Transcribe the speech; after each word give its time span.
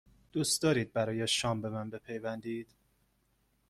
دوست 0.31 0.61
دارید 0.61 0.93
برای 0.93 1.27
شام 1.27 1.61
به 1.61 1.69
من 1.69 1.89
بپیوندید؟ 1.89 2.75